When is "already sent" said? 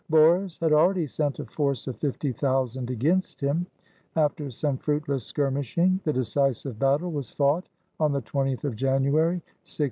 0.73-1.37